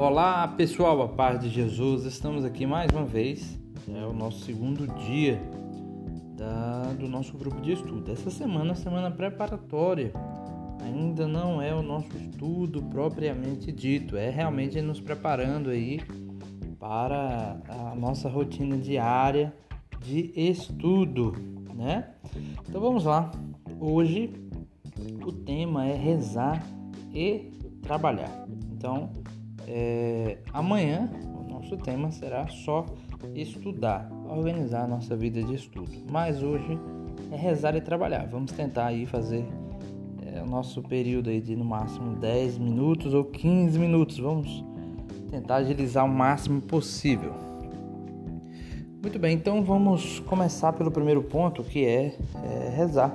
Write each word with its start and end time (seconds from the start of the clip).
Olá 0.00 0.46
pessoal, 0.46 1.02
a 1.02 1.08
paz 1.08 1.40
de 1.40 1.48
Jesus, 1.48 2.04
estamos 2.04 2.44
aqui 2.44 2.64
mais 2.64 2.88
uma 2.92 3.04
vez, 3.04 3.58
é 3.88 4.06
o 4.06 4.12
nosso 4.12 4.44
segundo 4.44 4.86
dia 4.86 5.42
da, 6.36 6.92
do 6.92 7.08
nosso 7.08 7.36
grupo 7.36 7.60
de 7.60 7.72
estudo. 7.72 8.12
Essa 8.12 8.30
semana, 8.30 8.76
semana 8.76 9.10
preparatória, 9.10 10.12
ainda 10.80 11.26
não 11.26 11.60
é 11.60 11.74
o 11.74 11.82
nosso 11.82 12.16
estudo 12.16 12.80
propriamente 12.80 13.72
dito, 13.72 14.16
é 14.16 14.30
realmente 14.30 14.80
nos 14.80 15.00
preparando 15.00 15.68
aí 15.68 16.00
para 16.78 17.60
a 17.68 17.96
nossa 17.96 18.28
rotina 18.28 18.78
diária 18.78 19.52
de 20.00 20.30
estudo, 20.36 21.34
né? 21.74 22.10
Então 22.68 22.80
vamos 22.80 23.04
lá. 23.04 23.32
Hoje 23.80 24.32
o 25.26 25.32
tema 25.32 25.86
é 25.86 25.96
rezar 25.96 26.64
e 27.12 27.50
trabalhar. 27.82 28.46
Então, 28.72 29.10
é, 29.70 30.38
amanhã 30.50 31.10
o 31.22 31.52
nosso 31.52 31.76
tema 31.76 32.10
será 32.10 32.48
só 32.48 32.86
estudar, 33.34 34.10
organizar 34.26 34.84
a 34.84 34.86
nossa 34.86 35.14
vida 35.14 35.42
de 35.42 35.54
estudo. 35.54 35.90
Mas 36.10 36.42
hoje 36.42 36.78
é 37.30 37.36
rezar 37.36 37.76
e 37.76 37.80
trabalhar. 37.82 38.26
Vamos 38.26 38.50
tentar 38.52 38.86
aí 38.86 39.04
fazer 39.04 39.46
é, 40.24 40.42
o 40.42 40.46
nosso 40.46 40.82
período 40.82 41.28
aí 41.28 41.40
de 41.40 41.54
no 41.54 41.66
máximo 41.66 42.16
10 42.16 42.56
minutos 42.56 43.12
ou 43.12 43.24
15 43.24 43.78
minutos. 43.78 44.18
Vamos 44.18 44.64
tentar 45.30 45.56
agilizar 45.56 46.06
o 46.06 46.08
máximo 46.08 46.62
possível. 46.62 47.34
Muito 49.02 49.18
bem, 49.18 49.34
então 49.34 49.62
vamos 49.62 50.18
começar 50.20 50.72
pelo 50.72 50.90
primeiro 50.90 51.22
ponto 51.22 51.62
que 51.62 51.84
é, 51.84 52.16
é 52.42 52.74
rezar. 52.74 53.14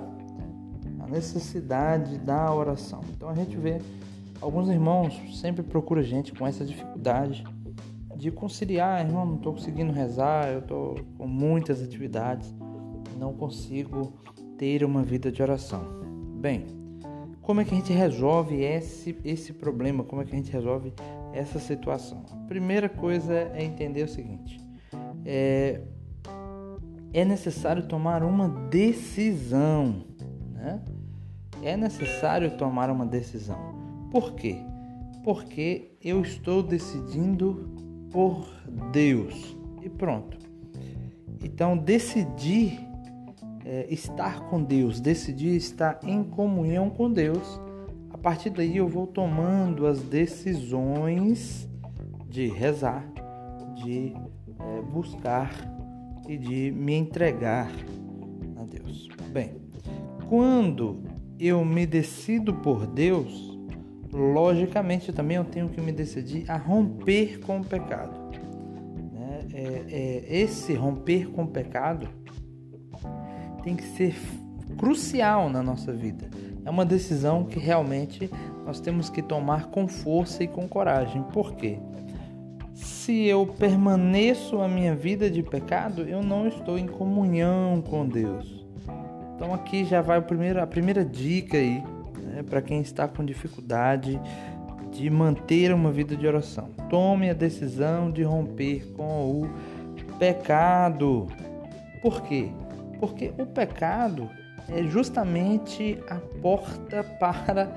A 1.00 1.08
necessidade 1.08 2.20
da 2.20 2.54
oração. 2.54 3.02
Então 3.10 3.28
a 3.28 3.34
gente 3.34 3.58
vê 3.58 3.82
Alguns 4.44 4.68
irmãos 4.68 5.40
sempre 5.40 5.64
procuram 5.64 6.04
gente 6.04 6.34
com 6.34 6.46
essa 6.46 6.66
dificuldade 6.66 7.46
de 8.14 8.30
conciliar, 8.30 9.00
irmão, 9.00 9.26
não 9.26 9.36
estou 9.38 9.54
conseguindo 9.54 9.94
rezar, 9.94 10.50
eu 10.50 10.60
estou 10.60 11.00
com 11.18 11.26
muitas 11.26 11.82
atividades, 11.82 12.54
não 13.18 13.34
consigo 13.34 14.12
ter 14.58 14.84
uma 14.84 15.02
vida 15.02 15.32
de 15.32 15.42
oração. 15.42 15.88
Bem, 16.42 16.66
como 17.42 17.62
é 17.62 17.64
que 17.64 17.74
a 17.74 17.78
gente 17.78 17.94
resolve 17.94 18.62
esse, 18.62 19.18
esse 19.24 19.54
problema? 19.54 20.04
Como 20.04 20.22
é 20.22 20.26
que 20.26 20.34
a 20.34 20.38
gente 20.38 20.52
resolve 20.52 20.92
essa 21.32 21.58
situação? 21.58 22.26
A 22.30 22.46
primeira 22.46 22.90
coisa 22.90 23.34
é 23.34 23.64
entender 23.64 24.04
o 24.04 24.10
seguinte: 24.10 24.60
é, 25.26 25.80
é 27.14 27.24
necessário 27.24 27.88
tomar 27.88 28.24
uma 28.24 28.50
decisão, 28.50 30.04
né? 30.52 30.82
É 31.62 31.78
necessário 31.78 32.58
tomar 32.58 32.90
uma 32.90 33.06
decisão. 33.06 33.83
Por 34.14 34.34
quê? 34.34 34.58
Porque 35.24 35.98
eu 36.00 36.22
estou 36.22 36.62
decidindo 36.62 37.68
por 38.12 38.46
Deus. 38.92 39.58
E 39.82 39.90
pronto. 39.90 40.38
Então, 41.44 41.76
decidir 41.76 42.80
é, 43.66 43.88
estar 43.90 44.42
com 44.42 44.64
Deus, 44.64 45.00
decidir 45.00 45.56
estar 45.56 46.00
em 46.04 46.24
comunhão 46.24 46.92
com 46.92 47.12
Deus, 47.12 47.60
a 48.12 48.18
partir 48.20 48.52
daí 48.52 48.78
eu 48.78 48.88
vou 48.88 49.08
tomando 49.08 49.88
as 49.88 50.04
decisões 50.04 51.68
de 52.30 52.50
rezar, 52.50 53.12
de 53.84 54.14
é, 54.60 54.82
buscar 54.92 55.50
e 56.30 56.38
de 56.38 56.72
me 56.72 56.94
entregar 56.94 57.72
a 58.58 58.64
Deus. 58.64 59.10
Bem, 59.32 59.56
quando 60.30 61.02
eu 61.40 61.66
me 61.66 61.88
decido 61.88 62.54
por 62.54 62.86
Deus, 62.86 63.53
logicamente 64.14 65.12
também 65.12 65.38
eu 65.38 65.44
tenho 65.44 65.68
que 65.70 65.82
me 65.82 65.92
decidir 65.92 66.50
a 66.50 66.56
romper 66.56 67.40
com 67.40 67.60
o 67.60 67.66
pecado. 67.66 68.14
Né? 69.12 69.40
É, 69.54 69.84
é, 69.90 70.42
esse 70.42 70.74
romper 70.74 71.30
com 71.30 71.44
o 71.44 71.48
pecado 71.48 72.08
tem 73.64 73.76
que 73.76 73.84
ser 73.84 74.16
crucial 74.78 75.50
na 75.50 75.64
nossa 75.64 75.92
vida. 75.92 76.30
É 76.66 76.70
uma 76.70 76.86
decisão 76.86 77.44
que 77.44 77.60
realmente 77.60 78.30
nós 78.66 78.80
temos 78.80 79.10
que 79.10 79.22
tomar 79.22 79.68
com 79.68 79.88
força 79.88 80.44
e 80.44 80.48
com 80.48 80.68
coragem. 80.68 81.24
Por 81.24 81.56
quê? 81.56 81.80
Se 82.74 83.26
eu 83.26 83.46
permaneço 83.46 84.62
a 84.62 84.68
minha 84.68 84.96
vida 84.96 85.30
de 85.30 85.44
pecado, 85.44 86.04
eu 86.04 86.24
não 86.24 86.48
estou 86.48 86.78
em 86.78 86.88
comunhão 86.88 87.82
com 87.82 88.08
Deus. 88.08 88.66
Então 89.36 89.54
aqui 89.54 89.84
já 89.84 90.02
vai 90.02 90.18
a 90.18 90.22
primeira, 90.22 90.64
a 90.64 90.68
primeira 90.68 91.04
dica 91.04 91.58
aí 91.58 91.84
né, 92.24 92.44
para 92.44 92.62
quem 92.62 92.82
está 92.82 93.08
com 93.08 93.24
dificuldade 93.24 94.20
de 94.92 95.10
manter 95.10 95.74
uma 95.74 95.92
vida 95.92 96.16
de 96.16 96.26
oração. 96.28 96.70
Tome 96.90 97.30
a 97.30 97.34
decisão 97.34 98.12
de 98.12 98.24
romper 98.24 98.86
com 98.96 99.42
o 99.42 99.50
pecado. 100.20 101.28
Por 102.02 102.22
quê? 102.22 102.50
Porque 103.00 103.34
o 103.38 103.46
pecado 103.46 104.30
é 104.70 104.84
justamente 104.84 106.00
a 106.10 106.16
porta 106.42 107.04
para 107.20 107.70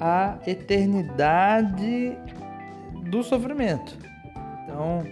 a 0.00 0.38
eternidade 0.46 2.16
do 3.10 3.22
sofrimento. 3.22 3.96
Então, 4.62 5.04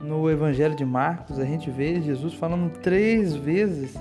no 0.00 0.30
Evangelho 0.30 0.76
de 0.76 0.84
Marcos, 0.84 1.38
a 1.38 1.44
gente 1.44 1.70
vê 1.70 2.00
Jesus 2.00 2.34
falando 2.34 2.70
três 2.78 3.34
vezes 3.34 3.94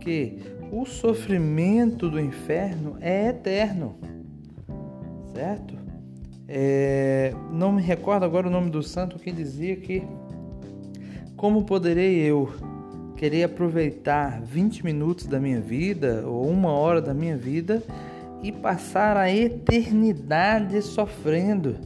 que 0.00 0.40
o 0.76 0.84
sofrimento 0.84 2.10
do 2.10 2.20
inferno 2.20 2.98
é 3.00 3.28
eterno, 3.28 3.96
certo? 5.34 5.74
É, 6.46 7.32
não 7.50 7.72
me 7.72 7.80
recordo 7.80 8.26
agora 8.26 8.46
o 8.46 8.50
nome 8.50 8.68
do 8.68 8.82
santo 8.82 9.18
que 9.18 9.32
dizia 9.32 9.74
que 9.76 10.02
como 11.34 11.64
poderei 11.64 12.18
eu 12.18 12.52
querer 13.16 13.44
aproveitar 13.44 14.42
20 14.42 14.84
minutos 14.84 15.26
da 15.26 15.40
minha 15.40 15.62
vida 15.62 16.22
ou 16.26 16.46
uma 16.46 16.72
hora 16.72 17.00
da 17.00 17.14
minha 17.14 17.38
vida 17.38 17.82
e 18.42 18.52
passar 18.52 19.16
a 19.16 19.32
eternidade 19.32 20.82
sofrendo? 20.82 21.76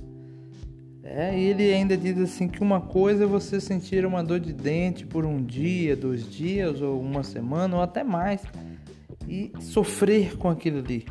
É, 1.05 1.39
ele 1.39 1.73
ainda 1.73 1.97
diz 1.97 2.19
assim 2.19 2.49
que 2.49 2.61
uma 2.61 2.81
coisa 2.81 3.23
é 3.23 3.27
você 3.27 3.61
sentir 3.61 4.05
uma 4.05 4.23
dor 4.25 4.41
de 4.41 4.53
dente 4.53 5.07
por 5.07 5.25
um 5.25 5.41
dia, 5.41 5.95
dois 5.95 6.29
dias, 6.29 6.83
ou 6.83 7.01
uma 7.01 7.23
semana, 7.23 7.77
ou 7.77 7.83
até 7.83 8.03
mais 8.03 8.43
e 9.31 9.53
sofrer 9.61 10.37
com 10.37 10.51
aquilo 10.51 10.81
ali. 10.81 11.07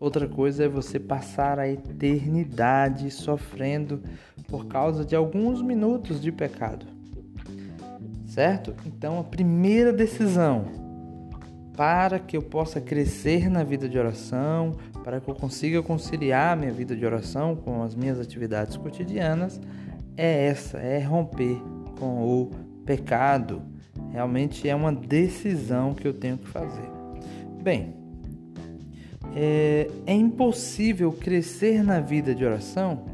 Outra 0.00 0.26
coisa 0.26 0.64
é 0.64 0.68
você 0.68 0.98
passar 0.98 1.58
a 1.58 1.68
eternidade 1.68 3.10
sofrendo 3.10 4.02
por 4.46 4.66
causa 4.66 5.04
de 5.04 5.14
alguns 5.14 5.60
minutos 5.60 6.20
de 6.20 6.32
pecado. 6.32 6.86
Certo? 8.26 8.74
Então, 8.86 9.20
a 9.20 9.24
primeira 9.24 9.92
decisão 9.92 10.64
para 11.76 12.18
que 12.18 12.36
eu 12.36 12.42
possa 12.42 12.80
crescer 12.80 13.48
na 13.48 13.62
vida 13.62 13.88
de 13.88 13.98
oração, 13.98 14.74
para 15.04 15.20
que 15.20 15.28
eu 15.28 15.34
consiga 15.34 15.82
conciliar 15.82 16.56
minha 16.56 16.72
vida 16.72 16.96
de 16.96 17.04
oração 17.04 17.54
com 17.54 17.82
as 17.82 17.94
minhas 17.94 18.18
atividades 18.18 18.76
cotidianas, 18.76 19.60
é 20.16 20.46
essa, 20.46 20.78
é 20.78 20.98
romper 21.00 21.60
com 22.00 22.24
o 22.24 22.50
pecado. 22.84 23.62
Realmente 24.10 24.68
é 24.68 24.74
uma 24.74 24.92
decisão 24.92 25.94
que 25.94 26.08
eu 26.08 26.14
tenho 26.14 26.38
que 26.38 26.48
fazer. 26.48 26.97
Bem, 27.62 27.94
é, 29.34 29.90
é 30.06 30.14
impossível 30.14 31.12
crescer 31.12 31.82
na 31.82 32.00
vida 32.00 32.34
de 32.34 32.44
oração 32.44 33.04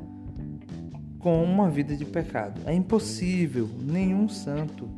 com 1.18 1.42
uma 1.42 1.70
vida 1.70 1.96
de 1.96 2.04
pecado. 2.04 2.60
É 2.66 2.74
impossível. 2.74 3.68
Nenhum 3.80 4.28
santo 4.28 4.88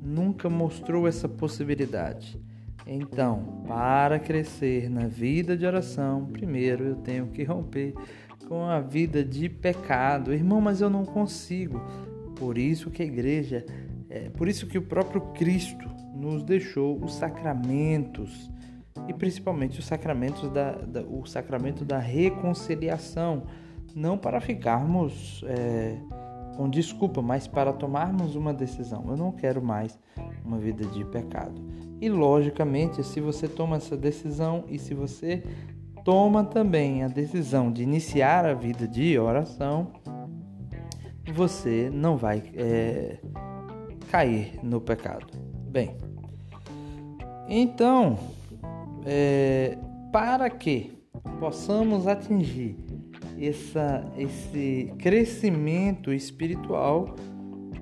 nunca 0.00 0.48
mostrou 0.48 1.08
essa 1.08 1.28
possibilidade. 1.28 2.40
Então, 2.86 3.64
para 3.66 4.18
crescer 4.18 4.88
na 4.90 5.06
vida 5.06 5.56
de 5.56 5.66
oração, 5.66 6.26
primeiro 6.26 6.84
eu 6.84 6.96
tenho 6.96 7.26
que 7.28 7.42
romper 7.42 7.94
com 8.46 8.64
a 8.66 8.80
vida 8.80 9.24
de 9.24 9.48
pecado. 9.48 10.32
Irmão, 10.32 10.60
mas 10.60 10.80
eu 10.80 10.90
não 10.90 11.04
consigo. 11.04 11.80
Por 12.36 12.58
isso 12.58 12.90
que 12.90 13.02
a 13.02 13.06
igreja, 13.06 13.64
é, 14.08 14.28
por 14.30 14.48
isso 14.48 14.66
que 14.66 14.78
o 14.78 14.82
próprio 14.82 15.22
Cristo 15.32 15.88
nos 16.14 16.44
deixou 16.44 17.02
os 17.02 17.14
sacramentos 17.14 18.50
e 19.08 19.12
principalmente 19.12 19.78
os 19.78 19.86
sacramentos 19.86 20.50
da, 20.50 20.72
da 20.72 21.02
o 21.02 21.26
sacramento 21.26 21.84
da 21.84 21.98
reconciliação, 21.98 23.44
não 23.94 24.16
para 24.16 24.40
ficarmos 24.40 25.44
é, 25.46 25.96
com 26.56 26.68
desculpa, 26.68 27.20
mas 27.20 27.46
para 27.46 27.72
tomarmos 27.72 28.36
uma 28.36 28.52
decisão. 28.52 29.04
Eu 29.08 29.16
não 29.16 29.32
quero 29.32 29.62
mais 29.62 29.98
uma 30.44 30.58
vida 30.58 30.84
de 30.86 31.04
pecado. 31.06 31.60
E 32.00 32.08
logicamente, 32.08 33.02
se 33.02 33.20
você 33.20 33.48
toma 33.48 33.76
essa 33.76 33.96
decisão 33.96 34.64
e 34.68 34.78
se 34.78 34.94
você 34.94 35.42
toma 36.04 36.44
também 36.44 37.02
a 37.02 37.08
decisão 37.08 37.72
de 37.72 37.82
iniciar 37.82 38.44
a 38.44 38.54
vida 38.54 38.86
de 38.86 39.18
oração, 39.18 39.92
você 41.32 41.90
não 41.92 42.16
vai 42.16 42.42
é, 42.54 43.18
cair 44.10 44.60
no 44.62 44.80
pecado. 44.80 45.26
Bem, 45.68 45.96
então 47.48 48.18
é, 49.04 49.76
para 50.12 50.48
que 50.50 50.92
possamos 51.38 52.06
atingir 52.06 52.76
essa, 53.40 54.04
esse 54.16 54.92
crescimento 54.98 56.12
espiritual, 56.12 57.14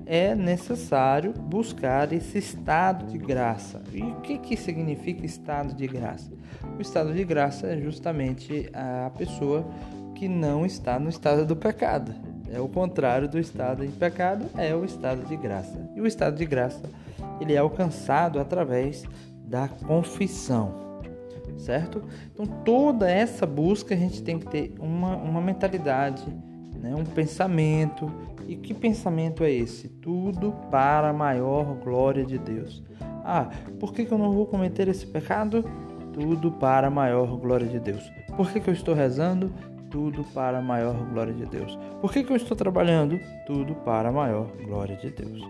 é 0.05 0.35
necessário 0.35 1.33
buscar 1.33 2.11
esse 2.11 2.37
estado 2.37 3.05
de 3.05 3.17
graça. 3.17 3.81
E 3.93 4.01
o 4.01 4.15
que, 4.15 4.37
que 4.37 4.57
significa 4.57 5.25
estado 5.25 5.73
de 5.73 5.87
graça? 5.87 6.31
O 6.77 6.81
estado 6.81 7.13
de 7.13 7.23
graça 7.23 7.67
é 7.67 7.77
justamente 7.77 8.69
a 8.73 9.11
pessoa 9.17 9.65
que 10.15 10.27
não 10.27 10.65
está 10.65 10.99
no 10.99 11.09
estado 11.09 11.45
do 11.45 11.55
pecado. 11.55 12.13
É 12.51 12.59
o 12.59 12.67
contrário 12.67 13.27
do 13.27 13.39
estado 13.39 13.85
de 13.85 13.91
pecado, 13.93 14.45
é 14.57 14.75
o 14.75 14.85
estado 14.85 15.25
de 15.25 15.35
graça. 15.35 15.89
E 15.95 16.01
o 16.01 16.05
estado 16.05 16.35
de 16.35 16.45
graça, 16.45 16.83
ele 17.39 17.53
é 17.53 17.57
alcançado 17.57 18.39
através 18.39 19.03
da 19.45 19.67
confissão, 19.67 20.92
certo? 21.57 22.03
Então 22.33 22.45
toda 22.45 23.09
essa 23.09 23.45
busca 23.45 23.93
a 23.93 23.97
gente 23.97 24.21
tem 24.21 24.39
que 24.39 24.47
ter 24.47 24.73
uma, 24.79 25.15
uma 25.15 25.41
mentalidade, 25.41 26.25
né? 26.79 26.93
um 26.95 27.05
pensamento. 27.05 28.11
E 28.47 28.55
que 28.55 28.73
pensamento 28.73 29.43
é 29.43 29.51
esse? 29.51 29.87
Tudo 29.87 30.53
para 30.69 31.09
a 31.09 31.13
maior 31.13 31.75
glória 31.75 32.25
de 32.25 32.37
Deus. 32.37 32.83
Ah, 33.23 33.49
por 33.79 33.93
que, 33.93 34.05
que 34.05 34.11
eu 34.11 34.17
não 34.17 34.33
vou 34.33 34.45
cometer 34.45 34.87
esse 34.89 35.07
pecado? 35.07 35.63
Tudo 36.11 36.51
para 36.51 36.87
a 36.87 36.91
maior 36.91 37.37
glória 37.37 37.65
de 37.65 37.79
Deus. 37.79 38.11
Por 38.35 38.51
que, 38.51 38.59
que 38.59 38.69
eu 38.69 38.73
estou 38.73 38.93
rezando? 38.93 39.51
Tudo 39.89 40.23
para 40.33 40.57
a 40.57 40.61
maior 40.61 40.93
glória 41.11 41.33
de 41.33 41.45
Deus. 41.45 41.79
Por 42.01 42.11
que, 42.11 42.23
que 42.23 42.33
eu 42.33 42.35
estou 42.35 42.57
trabalhando? 42.57 43.19
Tudo 43.45 43.75
para 43.75 44.09
a 44.09 44.11
maior 44.11 44.47
glória 44.65 44.97
de 44.97 45.09
Deus. 45.09 45.41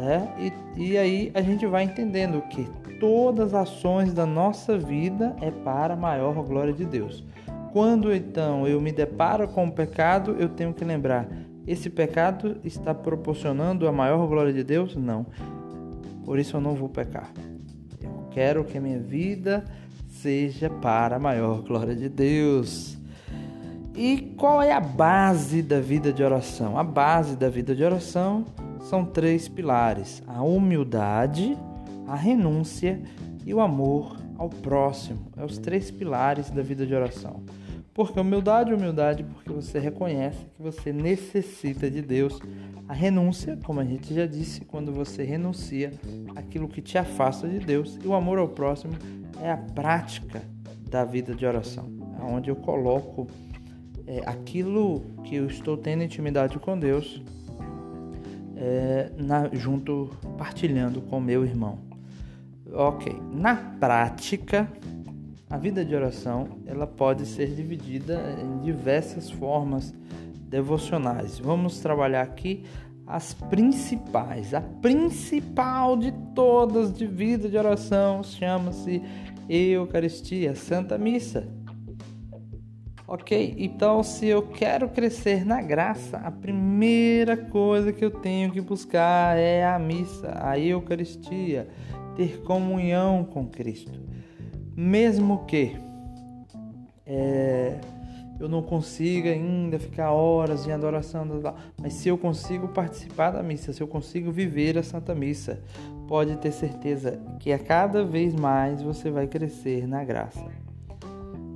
É, 0.00 0.52
e, 0.76 0.90
e 0.90 0.98
aí 0.98 1.30
a 1.34 1.40
gente 1.40 1.66
vai 1.66 1.84
entendendo 1.84 2.42
que 2.42 2.66
todas 3.00 3.54
as 3.54 3.68
ações 3.68 4.12
da 4.12 4.26
nossa 4.26 4.78
vida 4.78 5.34
é 5.40 5.50
para 5.50 5.94
a 5.94 5.96
maior 5.96 6.34
glória 6.44 6.72
de 6.72 6.84
Deus. 6.84 7.24
Quando 7.72 8.12
então 8.12 8.68
eu 8.68 8.80
me 8.80 8.92
deparo 8.92 9.48
com 9.48 9.66
o 9.66 9.72
pecado, 9.72 10.36
eu 10.38 10.48
tenho 10.48 10.74
que 10.74 10.84
lembrar: 10.84 11.26
esse 11.66 11.88
pecado 11.88 12.58
está 12.62 12.94
proporcionando 12.94 13.88
a 13.88 13.92
maior 13.92 14.26
glória 14.26 14.52
de 14.52 14.62
Deus? 14.62 14.94
Não. 14.94 15.26
Por 16.24 16.38
isso 16.38 16.56
eu 16.56 16.60
não 16.60 16.74
vou 16.74 16.88
pecar. 16.88 17.30
Eu 18.00 18.28
quero 18.30 18.64
que 18.64 18.76
a 18.76 18.80
minha 18.80 18.98
vida 18.98 19.64
seja 20.08 20.68
para 20.68 21.16
a 21.16 21.18
maior 21.18 21.62
glória 21.62 21.94
de 21.94 22.08
Deus. 22.08 22.98
E 23.96 24.34
qual 24.36 24.62
é 24.62 24.72
a 24.72 24.80
base 24.80 25.62
da 25.62 25.80
vida 25.80 26.12
de 26.12 26.22
oração? 26.22 26.78
A 26.78 26.84
base 26.84 27.36
da 27.36 27.48
vida 27.48 27.74
de 27.74 27.82
oração 27.82 28.44
são 28.82 29.04
três 29.04 29.48
pilares: 29.48 30.22
a 30.26 30.42
humildade, 30.42 31.56
a 32.10 32.16
renúncia 32.16 33.00
e 33.46 33.54
o 33.54 33.60
amor 33.60 34.16
ao 34.36 34.48
próximo. 34.48 35.30
É 35.36 35.44
os 35.44 35.58
três 35.58 35.92
pilares 35.92 36.50
da 36.50 36.60
vida 36.60 36.84
de 36.84 36.92
oração. 36.92 37.44
Porque 37.94 38.18
humildade, 38.18 38.74
humildade, 38.74 39.22
porque 39.22 39.52
você 39.52 39.78
reconhece 39.78 40.38
que 40.56 40.60
você 40.60 40.92
necessita 40.92 41.88
de 41.88 42.02
Deus. 42.02 42.40
A 42.88 42.92
renúncia, 42.92 43.56
como 43.64 43.78
a 43.78 43.84
gente 43.84 44.12
já 44.12 44.26
disse, 44.26 44.62
quando 44.62 44.92
você 44.92 45.22
renuncia 45.22 45.92
aquilo 46.34 46.66
que 46.66 46.82
te 46.82 46.98
afasta 46.98 47.48
de 47.48 47.60
Deus. 47.60 47.96
E 48.02 48.08
o 48.08 48.14
amor 48.14 48.38
ao 48.38 48.48
próximo 48.48 48.94
é 49.40 49.52
a 49.52 49.56
prática 49.56 50.42
da 50.88 51.04
vida 51.04 51.32
de 51.32 51.46
oração, 51.46 51.88
onde 52.20 52.50
eu 52.50 52.56
coloco 52.56 53.28
é, 54.04 54.22
aquilo 54.26 55.02
que 55.22 55.36
eu 55.36 55.46
estou 55.46 55.76
tendo 55.76 56.02
intimidade 56.02 56.58
com 56.58 56.76
Deus 56.76 57.22
é, 58.56 59.12
na, 59.16 59.48
junto, 59.52 60.10
partilhando 60.36 61.00
com 61.02 61.20
meu 61.20 61.44
irmão. 61.44 61.89
Ok, 62.72 63.20
na 63.32 63.56
prática, 63.56 64.70
a 65.48 65.56
vida 65.56 65.84
de 65.84 65.94
oração 65.94 66.60
ela 66.66 66.86
pode 66.86 67.26
ser 67.26 67.48
dividida 67.48 68.20
em 68.40 68.60
diversas 68.60 69.30
formas 69.30 69.92
devocionais. 70.48 71.38
Vamos 71.38 71.80
trabalhar 71.80 72.22
aqui 72.22 72.64
as 73.06 73.34
principais. 73.34 74.54
A 74.54 74.60
principal 74.60 75.96
de 75.96 76.12
todas 76.34 76.92
de 76.92 77.06
vida 77.06 77.48
de 77.48 77.56
oração 77.56 78.22
chama-se 78.22 79.02
Eucaristia, 79.48 80.54
Santa 80.54 80.96
Missa. 80.96 81.48
Ok, 83.12 83.56
então 83.58 84.04
se 84.04 84.26
eu 84.26 84.40
quero 84.40 84.88
crescer 84.88 85.44
na 85.44 85.60
graça, 85.60 86.18
a 86.18 86.30
primeira 86.30 87.36
coisa 87.36 87.92
que 87.92 88.04
eu 88.04 88.10
tenho 88.12 88.52
que 88.52 88.60
buscar 88.60 89.36
é 89.36 89.66
a 89.66 89.76
missa, 89.80 90.32
a 90.40 90.56
Eucaristia, 90.56 91.66
ter 92.20 92.42
comunhão 92.42 93.24
com 93.24 93.46
Cristo. 93.46 93.98
Mesmo 94.76 95.46
que 95.46 95.74
é, 97.06 97.80
eu 98.38 98.46
não 98.46 98.60
consiga 98.60 99.30
ainda 99.30 99.78
ficar 99.78 100.10
horas 100.12 100.66
em 100.66 100.70
adoração, 100.70 101.26
mas 101.80 101.94
se 101.94 102.10
eu 102.10 102.18
consigo 102.18 102.68
participar 102.68 103.30
da 103.30 103.42
missa, 103.42 103.72
se 103.72 103.82
eu 103.82 103.88
consigo 103.88 104.30
viver 104.30 104.76
a 104.76 104.82
Santa 104.82 105.14
Missa, 105.14 105.62
pode 106.06 106.36
ter 106.36 106.52
certeza 106.52 107.18
que 107.38 107.54
a 107.54 107.58
cada 107.58 108.04
vez 108.04 108.34
mais 108.34 108.82
você 108.82 109.10
vai 109.10 109.26
crescer 109.26 109.88
na 109.88 110.04
graça. 110.04 110.44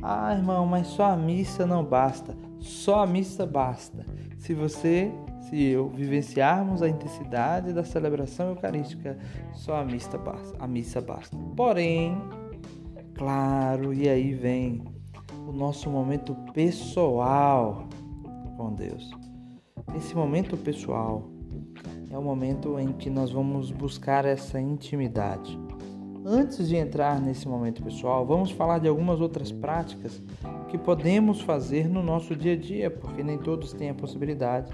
Ah, 0.02 0.34
irmão, 0.34 0.64
mas 0.64 0.86
só 0.86 1.10
a 1.10 1.16
missa 1.16 1.66
não 1.66 1.84
basta. 1.84 2.34
Só 2.58 3.02
a 3.02 3.06
missa 3.06 3.44
basta. 3.44 4.06
Se 4.38 4.54
você, 4.54 5.12
se 5.48 5.62
eu 5.62 5.88
vivenciarmos 5.88 6.82
a 6.82 6.88
intensidade 6.88 7.72
da 7.72 7.84
celebração 7.84 8.50
eucarística, 8.50 9.18
só 9.52 9.76
a 9.76 9.84
missa 9.84 10.16
basta. 10.16 10.56
A 10.58 10.66
missa 10.66 11.00
basta. 11.00 11.36
Porém, 11.56 12.16
claro, 13.14 13.92
e 13.92 14.08
aí 14.08 14.32
vem 14.32 14.82
o 15.46 15.52
nosso 15.52 15.90
momento 15.90 16.34
pessoal 16.52 17.86
com 18.56 18.72
Deus. 18.74 19.10
Esse 19.94 20.14
momento 20.14 20.56
pessoal 20.56 21.28
é 22.10 22.16
o 22.16 22.22
momento 22.22 22.78
em 22.78 22.92
que 22.92 23.10
nós 23.10 23.30
vamos 23.30 23.70
buscar 23.70 24.24
essa 24.24 24.60
intimidade. 24.60 25.58
Antes 26.26 26.68
de 26.68 26.76
entrar 26.76 27.20
nesse 27.20 27.46
momento 27.46 27.82
pessoal, 27.82 28.24
vamos 28.24 28.50
falar 28.50 28.78
de 28.78 28.88
algumas 28.88 29.20
outras 29.20 29.52
práticas 29.52 30.22
que 30.70 30.78
podemos 30.78 31.42
fazer 31.42 31.86
no 31.86 32.02
nosso 32.02 32.34
dia 32.34 32.54
a 32.54 32.56
dia, 32.56 32.90
porque 32.90 33.22
nem 33.22 33.36
todos 33.36 33.74
têm 33.74 33.90
a 33.90 33.94
possibilidade 33.94 34.72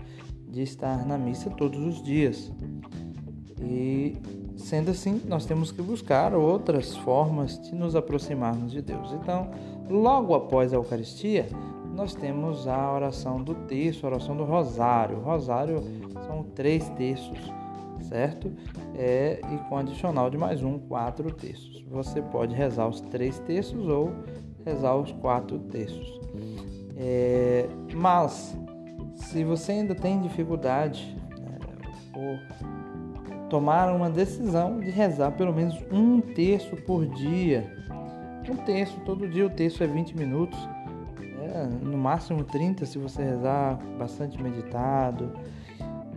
de 0.51 0.63
estar 0.63 1.07
na 1.07 1.17
missa 1.17 1.51
todos 1.51 1.81
os 1.81 2.03
dias. 2.03 2.53
E 3.63 4.17
sendo 4.57 4.91
assim, 4.91 5.21
nós 5.27 5.47
temos 5.47 5.71
que 5.71 5.81
buscar 5.81 6.35
outras 6.35 6.97
formas 6.97 7.61
de 7.61 7.75
nos 7.75 7.95
aproximarmos 7.95 8.73
de 8.73 8.83
Deus. 8.83 9.13
Então, 9.13 9.51
logo 9.89 10.35
após 10.35 10.73
a 10.73 10.77
Eucaristia, 10.77 11.49
nós 11.95 12.15
temos 12.15 12.67
a 12.67 12.93
oração 12.93 13.43
do 13.43 13.55
terço, 13.55 14.07
a 14.07 14.11
oração 14.11 14.37
do 14.37 14.45
rosário. 14.45 15.19
O 15.19 15.23
rosário 15.23 15.83
são 16.27 16.43
três 16.43 16.89
terços 16.91 17.39
certo? 18.11 18.53
É, 18.95 19.41
e 19.53 19.69
com 19.69 19.77
adicional 19.77 20.29
de 20.29 20.37
mais 20.37 20.63
um, 20.63 20.79
quatro 20.79 21.31
textos. 21.33 21.85
Você 21.89 22.21
pode 22.21 22.55
rezar 22.55 22.89
os 22.89 23.01
três 23.01 23.39
textos 23.41 23.87
ou 23.87 24.13
rezar 24.65 24.97
os 24.97 25.13
quatro 25.13 25.59
textos. 25.59 26.21
É, 26.97 27.69
mas, 27.95 28.57
se 29.21 29.45
você 29.45 29.73
ainda 29.73 29.95
tem 29.95 30.21
dificuldade 30.21 31.17
é, 31.33 32.19
ou 32.19 32.39
tomar 33.49 33.93
uma 33.95 34.09
decisão 34.09 34.79
de 34.81 34.91
rezar 34.91 35.33
pelo 35.33 35.53
menos 35.53 35.77
um 35.91 36.21
terço 36.21 36.77
por 36.77 37.07
dia, 37.07 37.77
um 38.49 38.57
terço, 38.57 38.99
todo 39.05 39.29
dia 39.29 39.47
o 39.47 39.51
terço 39.51 39.83
é 39.83 39.87
20 39.87 40.17
minutos, 40.17 40.59
é, 41.55 41.67
no 41.85 41.97
máximo 41.99 42.45
30 42.45 42.87
se 42.87 42.99
você 42.99 43.23
rezar 43.23 43.79
bastante 43.99 44.41
meditado, 44.43 45.33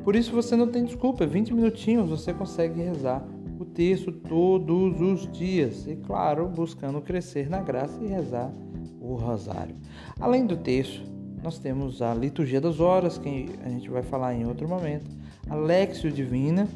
por 0.04 0.16
isso 0.16 0.32
você 0.32 0.56
não 0.56 0.68
tem 0.68 0.84
desculpa, 0.84 1.26
20 1.26 1.54
minutinhos 1.54 2.10
você 2.10 2.34
consegue 2.34 2.82
rezar 2.82 3.24
o 3.60 3.66
texto 3.66 4.12
todos 4.12 5.00
os 5.00 5.32
dias 5.32 5.88
e, 5.88 5.96
claro, 5.96 6.48
buscando 6.48 7.02
crescer 7.02 7.50
na 7.50 7.62
graça 7.62 7.98
e 8.04 8.08
rezar 8.08 8.52
o 9.00 9.16
rosário. 9.16 9.76
Além 10.20 10.46
do 10.46 10.58
texto, 10.58 11.13
nós 11.44 11.60
temos 11.60 12.02
a 12.02 12.14
liturgia 12.14 12.62
das 12.62 12.80
horas, 12.80 13.18
que 13.18 13.50
a 13.66 13.70
gente 13.70 13.90
vai 13.90 14.02
falar 14.02 14.34
em 14.34 14.46
outro 14.46 14.68
momento, 14.68 15.12
a 15.50 15.56
Lexio 15.56 16.10
Divina, 16.10 16.70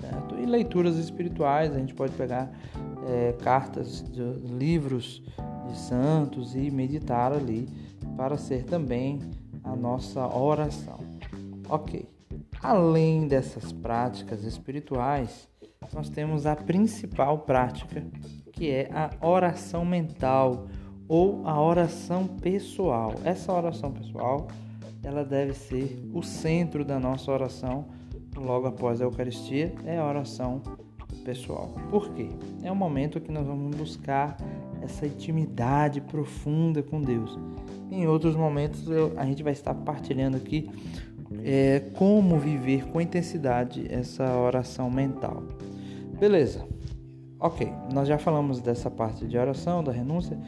certo? 0.00 0.34
E 0.40 0.46
leituras 0.46 0.96
espirituais, 0.96 1.74
a 1.74 1.78
gente 1.78 1.94
pode 1.94 2.14
pegar 2.14 2.50
é, 3.06 3.32
cartas 3.42 4.02
de 4.02 4.22
livros 4.56 5.22
de 5.68 5.76
santos 5.76 6.54
e 6.54 6.70
meditar 6.70 7.32
ali 7.32 7.68
para 8.16 8.38
ser 8.38 8.64
também 8.64 9.20
a 9.62 9.76
nossa 9.76 10.26
oração. 10.26 10.98
Ok. 11.68 12.08
Além 12.62 13.28
dessas 13.28 13.72
práticas 13.72 14.44
espirituais, 14.44 15.48
nós 15.92 16.08
temos 16.08 16.46
a 16.46 16.56
principal 16.56 17.40
prática, 17.40 18.02
que 18.52 18.70
é 18.70 18.90
a 18.90 19.10
oração 19.26 19.84
mental 19.84 20.66
ou 21.08 21.46
a 21.46 21.60
oração 21.60 22.26
pessoal. 22.26 23.14
Essa 23.24 23.52
oração 23.52 23.92
pessoal, 23.92 24.48
ela 25.02 25.24
deve 25.24 25.52
ser 25.52 26.02
o 26.12 26.22
centro 26.22 26.84
da 26.84 26.98
nossa 26.98 27.30
oração 27.30 27.86
logo 28.36 28.66
após 28.66 29.00
a 29.00 29.04
Eucaristia, 29.04 29.74
é 29.84 29.98
a 29.98 30.06
oração 30.06 30.60
pessoal. 31.24 31.72
Por 31.90 32.10
quê? 32.10 32.28
É 32.62 32.70
um 32.70 32.74
momento 32.74 33.20
que 33.20 33.30
nós 33.30 33.46
vamos 33.46 33.74
buscar 33.76 34.36
essa 34.82 35.06
intimidade 35.06 36.00
profunda 36.00 36.82
com 36.82 37.00
Deus. 37.00 37.38
Em 37.90 38.06
outros 38.06 38.34
momentos 38.36 38.88
eu, 38.88 39.12
a 39.16 39.24
gente 39.24 39.42
vai 39.42 39.52
estar 39.52 39.74
partilhando 39.74 40.36
aqui 40.36 40.68
é, 41.42 41.80
como 41.94 42.38
viver 42.38 42.86
com 42.86 43.00
intensidade 43.00 43.86
essa 43.88 44.36
oração 44.36 44.90
mental. 44.90 45.42
Beleza? 46.18 46.66
Ok, 47.40 47.70
nós 47.92 48.08
já 48.08 48.18
falamos 48.18 48.60
dessa 48.60 48.90
parte 48.90 49.26
de 49.26 49.36
oração, 49.36 49.82
da 49.82 49.92
renúncia 49.92 50.38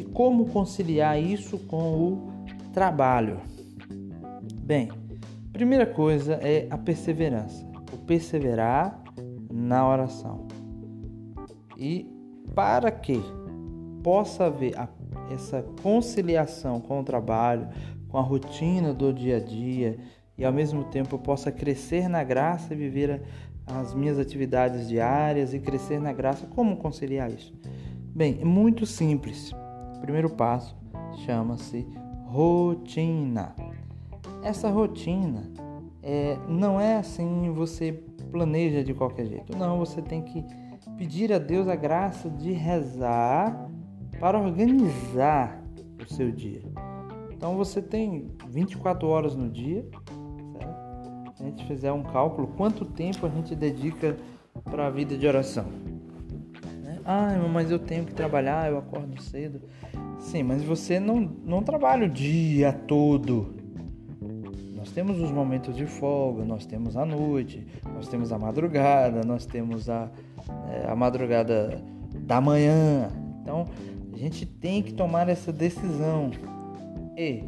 e 0.00 0.04
como 0.04 0.46
conciliar 0.46 1.20
isso 1.22 1.58
com 1.58 1.92
o 1.92 2.32
trabalho. 2.72 3.38
Bem, 4.62 4.88
primeira 5.52 5.84
coisa 5.84 6.34
é 6.34 6.66
a 6.70 6.78
perseverança, 6.78 7.66
o 7.92 7.98
perseverar 7.98 9.02
na 9.52 9.86
oração. 9.86 10.48
E 11.76 12.08
para 12.54 12.90
que 12.90 13.20
possa 14.02 14.46
haver 14.46 14.78
a, 14.78 14.88
essa 15.30 15.62
conciliação 15.82 16.80
com 16.80 17.00
o 17.00 17.04
trabalho, 17.04 17.68
com 18.08 18.16
a 18.16 18.22
rotina 18.22 18.94
do 18.94 19.12
dia 19.12 19.36
a 19.36 19.40
dia 19.40 19.98
e 20.38 20.44
ao 20.46 20.52
mesmo 20.52 20.84
tempo 20.84 21.16
eu 21.16 21.18
possa 21.18 21.52
crescer 21.52 22.08
na 22.08 22.24
graça 22.24 22.72
e 22.72 22.76
viver 22.76 23.22
as 23.66 23.94
minhas 23.94 24.18
atividades 24.18 24.88
diárias 24.88 25.52
e 25.52 25.58
crescer 25.58 26.00
na 26.00 26.12
graça, 26.12 26.46
como 26.46 26.78
conciliar 26.78 27.30
isso? 27.30 27.54
Bem, 28.14 28.38
é 28.40 28.44
muito 28.44 28.86
simples. 28.86 29.52
Primeiro 30.00 30.30
passo 30.30 30.76
chama-se 31.24 31.86
rotina. 32.26 33.54
Essa 34.42 34.70
rotina 34.70 35.50
é, 36.02 36.38
não 36.48 36.80
é 36.80 36.96
assim 36.96 37.50
você 37.52 37.92
planeja 38.30 38.82
de 38.82 38.94
qualquer 38.94 39.26
jeito. 39.26 39.56
Não, 39.56 39.78
você 39.78 40.00
tem 40.00 40.22
que 40.22 40.44
pedir 40.96 41.32
a 41.32 41.38
Deus 41.38 41.68
a 41.68 41.76
graça 41.76 42.30
de 42.30 42.52
rezar 42.52 43.68
para 44.18 44.38
organizar 44.38 45.62
o 46.00 46.12
seu 46.12 46.30
dia. 46.30 46.62
Então 47.30 47.56
você 47.56 47.80
tem 47.80 48.30
24 48.48 49.08
horas 49.08 49.34
no 49.34 49.48
dia, 49.48 49.84
certo? 50.58 51.36
Se 51.36 51.42
a 51.42 51.46
gente 51.46 51.64
fizer 51.66 51.92
um 51.92 52.02
cálculo, 52.02 52.48
quanto 52.48 52.84
tempo 52.84 53.26
a 53.26 53.30
gente 53.30 53.54
dedica 53.54 54.16
para 54.64 54.86
a 54.86 54.90
vida 54.90 55.16
de 55.16 55.26
oração? 55.26 55.66
Ah, 57.04 57.34
mas 57.52 57.70
eu 57.70 57.78
tenho 57.78 58.04
que 58.04 58.14
trabalhar, 58.14 58.70
eu 58.70 58.78
acordo 58.78 59.20
cedo. 59.22 59.62
Sim, 60.20 60.42
mas 60.42 60.62
você 60.62 61.00
não, 61.00 61.20
não 61.44 61.62
trabalha 61.62 62.06
o 62.06 62.08
dia 62.08 62.72
todo. 62.72 63.54
Nós 64.76 64.90
temos 64.90 65.20
os 65.20 65.30
momentos 65.30 65.74
de 65.74 65.86
folga, 65.86 66.44
nós 66.44 66.66
temos 66.66 66.96
a 66.96 67.04
noite, 67.04 67.66
nós 67.94 68.06
temos 68.06 68.30
a 68.30 68.38
madrugada, 68.38 69.22
nós 69.24 69.46
temos 69.46 69.88
a, 69.88 70.10
é, 70.68 70.90
a 70.90 70.94
madrugada 70.94 71.82
da 72.20 72.40
manhã. 72.40 73.08
Então, 73.42 73.66
a 74.12 74.16
gente 74.16 74.44
tem 74.44 74.82
que 74.82 74.92
tomar 74.92 75.28
essa 75.28 75.52
decisão. 75.52 76.30
E 77.16 77.42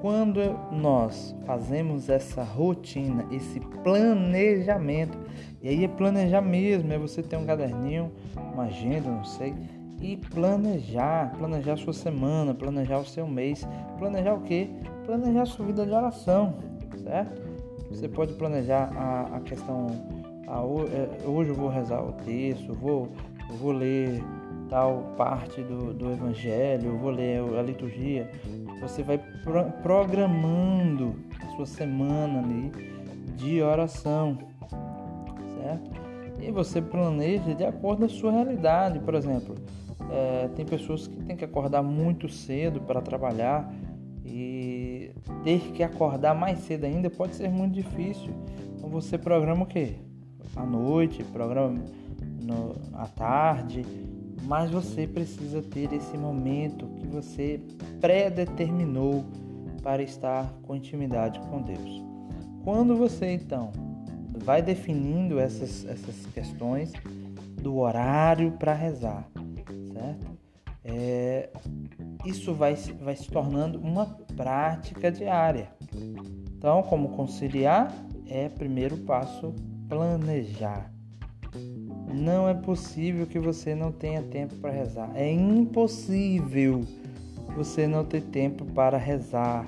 quando 0.00 0.40
nós 0.72 1.34
fazemos 1.46 2.08
essa 2.08 2.42
rotina, 2.42 3.26
esse 3.30 3.60
planejamento, 3.82 5.18
e 5.62 5.68
aí 5.68 5.84
é 5.84 5.88
planejar 5.88 6.42
mesmo, 6.42 6.92
é 6.92 6.98
você 6.98 7.22
ter 7.22 7.36
um 7.36 7.44
caderninho, 7.46 8.12
uma 8.52 8.64
agenda, 8.64 9.10
não 9.10 9.24
sei, 9.24 9.54
e 10.04 10.18
planejar, 10.18 11.34
planejar 11.38 11.78
sua 11.78 11.94
semana, 11.94 12.52
planejar 12.52 12.98
o 12.98 13.06
seu 13.06 13.26
mês, 13.26 13.66
planejar 13.98 14.34
o 14.34 14.42
quê? 14.42 14.68
Planejar 15.06 15.46
sua 15.46 15.64
vida 15.64 15.86
de 15.86 15.92
oração, 15.92 16.56
certo? 17.02 17.42
Você 17.88 18.06
pode 18.06 18.34
planejar 18.34 18.92
a, 18.94 19.36
a 19.36 19.40
questão, 19.40 19.86
a, 20.46 20.58
é, 20.92 21.26
hoje 21.26 21.50
eu 21.50 21.54
vou 21.54 21.70
rezar 21.70 22.02
o 22.02 22.12
texto, 22.12 22.74
vou, 22.74 23.08
vou 23.58 23.72
ler 23.72 24.22
tal 24.68 25.14
parte 25.16 25.62
do, 25.62 25.94
do 25.94 26.10
evangelho, 26.12 26.98
vou 26.98 27.10
ler 27.10 27.40
a 27.58 27.62
liturgia. 27.62 28.30
Você 28.82 29.02
vai 29.02 29.16
pro, 29.42 29.64
programando 29.82 31.14
a 31.40 31.56
sua 31.56 31.64
semana 31.64 32.40
ali 32.40 32.70
de 33.36 33.62
oração, 33.62 34.36
certo? 35.56 35.90
E 36.42 36.50
você 36.50 36.82
planeja 36.82 37.54
de 37.54 37.64
acordo 37.64 38.00
com 38.00 38.04
a 38.04 38.08
sua 38.08 38.32
realidade, 38.32 38.98
por 38.98 39.14
exemplo. 39.14 39.54
É, 40.10 40.48
tem 40.54 40.64
pessoas 40.64 41.06
que 41.06 41.16
têm 41.24 41.36
que 41.36 41.44
acordar 41.44 41.82
muito 41.82 42.28
cedo 42.28 42.80
para 42.80 43.00
trabalhar 43.00 43.72
e 44.24 45.10
ter 45.42 45.60
que 45.72 45.82
acordar 45.82 46.34
mais 46.34 46.58
cedo 46.60 46.84
ainda 46.84 47.10
pode 47.10 47.34
ser 47.34 47.48
muito 47.50 47.74
difícil. 47.74 48.32
Então 48.76 48.88
você 48.88 49.18
programa 49.18 49.64
o 49.64 49.66
quê? 49.66 49.94
À 50.56 50.64
noite, 50.64 51.22
programa 51.24 51.80
no, 52.42 52.76
à 52.92 53.06
tarde, 53.06 53.84
mas 54.44 54.70
você 54.70 55.06
precisa 55.06 55.62
ter 55.62 55.92
esse 55.92 56.16
momento 56.16 56.86
que 56.98 57.06
você 57.06 57.60
predeterminou 58.00 59.24
para 59.82 60.02
estar 60.02 60.52
com 60.62 60.74
intimidade 60.74 61.40
com 61.50 61.60
Deus. 61.60 62.02
Quando 62.62 62.96
você 62.96 63.32
então 63.32 63.72
vai 64.44 64.62
definindo 64.62 65.38
essas, 65.38 65.84
essas 65.84 66.26
questões 66.26 66.92
do 67.60 67.78
horário 67.78 68.52
para 68.52 68.72
rezar, 68.72 69.28
certo? 70.04 70.26
É, 70.84 71.48
isso 72.26 72.52
vai, 72.52 72.74
vai 72.74 73.16
se 73.16 73.30
tornando 73.30 73.80
uma 73.80 74.06
prática 74.36 75.10
diária. 75.10 75.70
Então, 76.56 76.82
como 76.82 77.10
conciliar? 77.10 77.92
É 78.26 78.48
primeiro 78.48 78.98
passo 78.98 79.54
planejar. 79.88 80.90
Não 82.12 82.48
é 82.48 82.54
possível 82.54 83.26
que 83.26 83.38
você 83.38 83.74
não 83.74 83.90
tenha 83.90 84.22
tempo 84.22 84.54
para 84.56 84.70
rezar. 84.70 85.10
É 85.14 85.30
impossível 85.30 86.82
você 87.56 87.86
não 87.86 88.04
ter 88.04 88.22
tempo 88.22 88.64
para 88.66 88.98
rezar. 88.98 89.66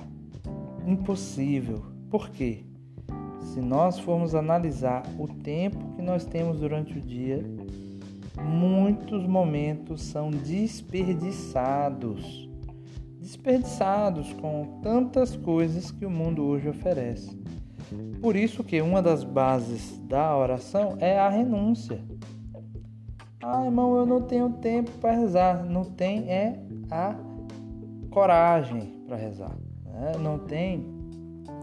Impossível. 0.85 1.83
Por 2.09 2.29
quê? 2.29 2.63
Se 3.41 3.61
nós 3.61 3.99
formos 3.99 4.35
analisar 4.35 5.03
o 5.17 5.27
tempo 5.27 5.95
que 5.95 6.01
nós 6.01 6.25
temos 6.25 6.59
durante 6.59 6.97
o 6.97 7.01
dia, 7.01 7.43
muitos 8.43 9.25
momentos 9.25 10.03
são 10.03 10.29
desperdiçados. 10.29 12.47
Desperdiçados 13.19 14.31
com 14.33 14.79
tantas 14.81 15.35
coisas 15.35 15.91
que 15.91 16.05
o 16.05 16.09
mundo 16.09 16.43
hoje 16.43 16.69
oferece. 16.69 17.37
Por 18.21 18.35
isso 18.35 18.63
que 18.63 18.81
uma 18.81 19.01
das 19.01 19.23
bases 19.23 19.97
da 20.07 20.35
oração 20.35 20.97
é 20.99 21.19
a 21.19 21.29
renúncia. 21.29 21.99
Ah, 23.41 23.65
irmão, 23.65 23.97
eu 23.97 24.05
não 24.05 24.21
tenho 24.21 24.49
tempo 24.49 24.91
para 24.99 25.13
rezar. 25.13 25.63
Não 25.63 25.85
tem 25.85 26.29
é 26.29 26.59
a 26.91 27.15
coragem 28.09 28.93
para 29.07 29.15
rezar. 29.15 29.55
Né? 29.85 30.13
Não 30.19 30.39
tem 30.39 30.85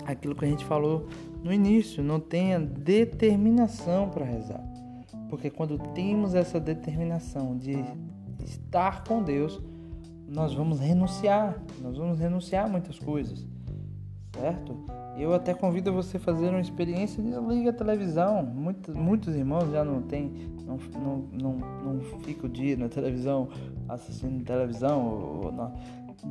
aquilo 0.06 0.34
que 0.34 0.44
a 0.44 0.48
gente 0.48 0.64
falou 0.64 1.06
no 1.42 1.52
início, 1.52 2.02
não 2.02 2.18
tem 2.18 2.54
a 2.54 2.58
determinação 2.58 4.08
para 4.08 4.24
rezar. 4.24 4.73
Porque 5.28 5.50
quando 5.50 5.78
temos 5.94 6.34
essa 6.34 6.60
determinação 6.60 7.56
de 7.56 7.84
estar 8.44 9.04
com 9.04 9.22
Deus, 9.22 9.60
nós 10.28 10.54
vamos 10.54 10.80
renunciar, 10.80 11.56
nós 11.80 11.96
vamos 11.96 12.18
renunciar 12.18 12.66
a 12.66 12.68
muitas 12.68 12.98
coisas, 12.98 13.46
certo? 14.32 14.76
Eu 15.16 15.32
até 15.32 15.54
convido 15.54 15.92
você 15.92 16.16
a 16.16 16.20
fazer 16.20 16.48
uma 16.48 16.60
experiência 16.60 17.22
de 17.22 17.30
desliga 17.30 17.70
a 17.70 17.72
televisão. 17.72 18.42
Muitos, 18.42 18.94
muitos 18.94 19.34
irmãos 19.36 19.70
já 19.70 19.84
não 19.84 20.02
tem, 20.02 20.32
não, 20.66 20.78
não, 21.00 21.16
não, 21.32 21.52
não 21.84 22.00
fica 22.20 22.46
o 22.46 22.48
dia 22.48 22.76
na 22.76 22.88
televisão 22.88 23.48
assistindo 23.88 24.42
televisão. 24.44 25.06
Ou, 25.06 25.46
ou 25.46 25.72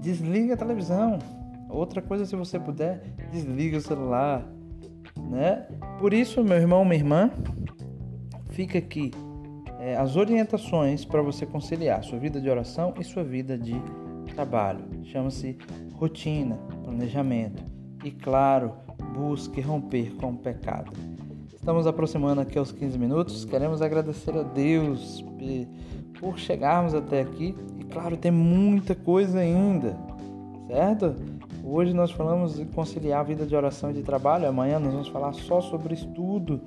desliga 0.01 0.55
a 0.55 0.57
televisão. 0.57 1.19
Outra 1.69 2.01
coisa, 2.01 2.25
se 2.25 2.35
você 2.35 2.59
puder, 2.59 3.03
desliga 3.31 3.77
o 3.77 3.81
celular, 3.81 4.45
né? 5.17 5.65
Por 5.97 6.13
isso, 6.13 6.43
meu 6.43 6.57
irmão, 6.57 6.83
minha 6.83 6.97
irmã, 6.97 7.31
fica 8.53 8.77
aqui 8.77 9.11
é, 9.79 9.97
as 9.97 10.15
orientações 10.15 11.03
para 11.03 11.21
você 11.21 11.45
conciliar 11.45 12.03
sua 12.03 12.17
vida 12.17 12.39
de 12.39 12.49
oração 12.49 12.93
e 12.99 13.03
sua 13.03 13.23
vida 13.23 13.57
de 13.57 13.75
trabalho. 14.33 14.79
Chama-se 15.05 15.57
rotina, 15.93 16.55
planejamento 16.83 17.63
e, 18.03 18.11
claro, 18.11 18.73
busque 19.13 19.59
romper 19.59 20.15
com 20.15 20.31
o 20.31 20.37
pecado. 20.37 20.93
Estamos 21.53 21.87
aproximando 21.87 22.41
aqui 22.41 22.57
aos 22.57 22.71
15 22.71 22.97
minutos. 22.97 23.45
Queremos 23.45 23.81
agradecer 23.81 24.35
a 24.37 24.43
Deus 24.43 25.23
por 26.19 26.37
chegarmos 26.37 26.93
até 26.93 27.21
aqui. 27.21 27.55
E, 27.79 27.83
claro, 27.85 28.15
tem 28.15 28.31
muita 28.31 28.93
coisa 28.93 29.39
ainda, 29.39 29.97
certo? 30.67 31.15
Hoje 31.63 31.93
nós 31.93 32.11
falamos 32.11 32.55
de 32.55 32.65
conciliar 32.65 33.21
a 33.21 33.23
vida 33.23 33.45
de 33.45 33.55
oração 33.55 33.89
e 33.89 33.93
de 33.93 34.03
trabalho. 34.03 34.47
Amanhã 34.47 34.79
nós 34.79 34.91
vamos 34.91 35.07
falar 35.07 35.33
só 35.33 35.59
sobre 35.61 35.93
estudo. 35.93 36.61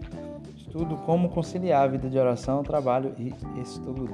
Estudo 0.76 0.98
como 1.06 1.30
conciliar 1.30 1.84
a 1.84 1.86
vida 1.86 2.10
de 2.10 2.18
oração, 2.18 2.62
trabalho 2.62 3.14
e 3.16 3.32
estudo. 3.58 4.12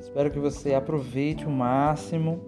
Espero 0.00 0.32
que 0.32 0.38
você 0.40 0.74
aproveite 0.74 1.46
o 1.46 1.50
máximo 1.50 2.40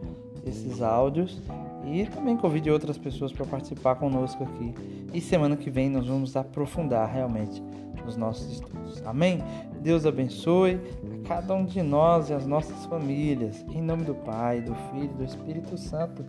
esses 0.45 0.83
áudios 0.83 1.41
e 1.85 2.05
também 2.07 2.37
convide 2.37 2.69
outras 2.69 2.99
pessoas 2.99 3.31
para 3.31 3.47
participar 3.47 3.95
conosco 3.95 4.43
aqui. 4.43 4.75
E 5.13 5.21
semana 5.21 5.57
que 5.57 5.71
vem 5.71 5.89
nós 5.89 6.05
vamos 6.05 6.35
aprofundar 6.35 7.09
realmente 7.09 7.63
nos 8.05 8.17
nossos 8.17 8.51
estudos. 8.55 9.01
Amém? 9.07 9.39
Deus 9.81 10.05
abençoe 10.05 10.81
a 11.23 11.29
cada 11.29 11.55
um 11.55 11.65
de 11.65 11.81
nós 11.81 12.31
e 12.31 12.35
as 12.35 12.45
nossas 12.45 12.85
famílias. 12.87 13.65
Em 13.71 13.81
nome 13.81 14.03
do 14.03 14.17
Pai, 14.17 14.63
do 14.63 14.75
Filho 14.91 15.05
e 15.05 15.19
do 15.19 15.23
Espírito 15.23 15.79
Santo. 15.79 16.25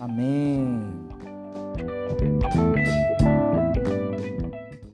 Amém. 0.00 0.80